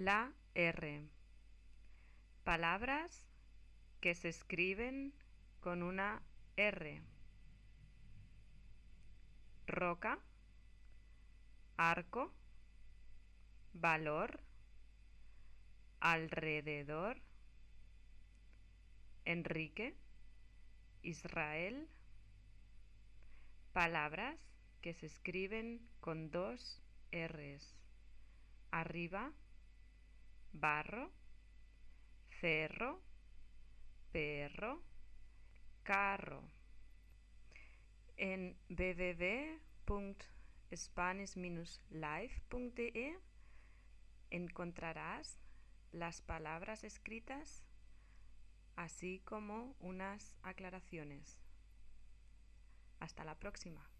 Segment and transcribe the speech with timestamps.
[0.00, 1.04] La R.
[2.42, 3.28] Palabras
[4.00, 5.12] que se escriben
[5.60, 6.22] con una
[6.56, 7.02] R.
[9.66, 10.18] Roca,
[11.76, 12.32] arco,
[13.74, 14.40] valor,
[16.00, 17.20] alrededor,
[19.26, 19.98] Enrique,
[21.02, 21.86] Israel.
[23.74, 24.40] Palabras
[24.80, 26.80] que se escriben con dos
[27.12, 27.76] Rs.
[28.70, 29.34] Arriba,
[30.60, 31.10] barro,
[32.40, 33.00] cerro,
[34.12, 34.82] perro,
[35.82, 36.42] carro.
[38.16, 41.36] En wwwspanish
[41.90, 43.16] lifede
[44.30, 45.38] encontrarás
[45.92, 47.64] las palabras escritas
[48.76, 51.40] así como unas aclaraciones.
[53.00, 53.99] Hasta la próxima.